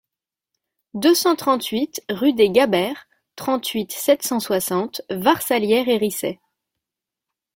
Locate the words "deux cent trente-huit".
0.95-2.01